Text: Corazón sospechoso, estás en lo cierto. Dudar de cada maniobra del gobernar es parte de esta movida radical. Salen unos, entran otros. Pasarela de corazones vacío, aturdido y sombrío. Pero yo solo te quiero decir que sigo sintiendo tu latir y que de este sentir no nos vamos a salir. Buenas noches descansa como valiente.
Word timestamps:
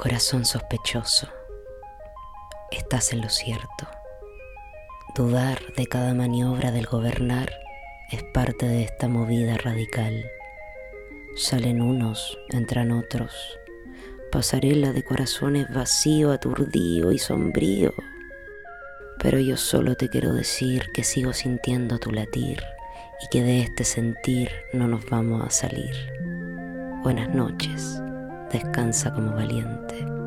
Corazón 0.00 0.46
sospechoso, 0.46 1.28
estás 2.70 3.12
en 3.12 3.20
lo 3.20 3.28
cierto. 3.28 3.86
Dudar 5.14 5.58
de 5.76 5.86
cada 5.86 6.14
maniobra 6.14 6.70
del 6.70 6.86
gobernar 6.86 7.52
es 8.10 8.22
parte 8.32 8.66
de 8.66 8.82
esta 8.82 9.08
movida 9.08 9.58
radical. 9.58 10.24
Salen 11.36 11.82
unos, 11.82 12.38
entran 12.48 12.92
otros. 12.92 13.58
Pasarela 14.32 14.94
de 14.94 15.04
corazones 15.04 15.66
vacío, 15.68 16.32
aturdido 16.32 17.12
y 17.12 17.18
sombrío. 17.18 17.92
Pero 19.18 19.38
yo 19.38 19.58
solo 19.58 19.96
te 19.96 20.08
quiero 20.08 20.32
decir 20.32 20.92
que 20.94 21.04
sigo 21.04 21.34
sintiendo 21.34 21.98
tu 21.98 22.10
latir 22.10 22.62
y 23.22 23.28
que 23.30 23.42
de 23.42 23.60
este 23.60 23.84
sentir 23.84 24.50
no 24.72 24.88
nos 24.88 25.04
vamos 25.10 25.44
a 25.44 25.50
salir. 25.50 25.94
Buenas 27.02 27.28
noches 27.34 28.00
descansa 28.50 29.12
como 29.12 29.32
valiente. 29.32 30.19